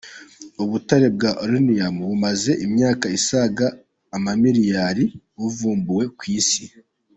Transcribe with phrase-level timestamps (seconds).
[0.63, 3.65] Ubutare bwa Uranium bumaze imyaka isaga
[4.15, 5.05] amamiliyari
[5.39, 6.63] buvumbuwe ku Isi.